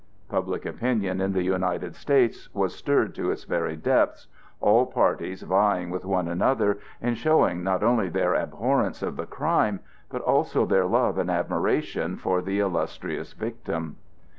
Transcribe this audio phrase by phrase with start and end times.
[0.29, 4.25] Public opinion in the United States was stirred to its very depths,
[4.59, 9.79] all parties vying with one another in showing not only their abhorrence of the crime,
[10.09, 13.95] but also their love and admiration for the illustrious victim.